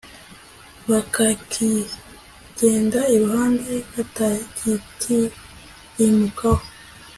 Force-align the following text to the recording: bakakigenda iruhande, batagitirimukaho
bakakigenda 0.89 3.01
iruhande, 3.15 3.73
batagitirimukaho 3.93 6.63